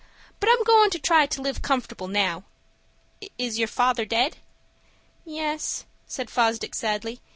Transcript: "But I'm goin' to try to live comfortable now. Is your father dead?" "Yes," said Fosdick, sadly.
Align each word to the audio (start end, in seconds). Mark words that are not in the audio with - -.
"But 0.39 0.49
I'm 0.51 0.63
goin' 0.63 0.89
to 0.89 0.97
try 0.97 1.27
to 1.27 1.41
live 1.43 1.61
comfortable 1.61 2.07
now. 2.07 2.43
Is 3.37 3.59
your 3.59 3.67
father 3.67 4.03
dead?" 4.03 4.37
"Yes," 5.25 5.85
said 6.07 6.27
Fosdick, 6.31 6.73
sadly. 6.73 7.19